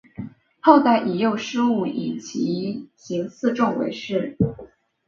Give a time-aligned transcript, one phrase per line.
[0.61, 4.35] 后代以右师戊以其行次仲为氏。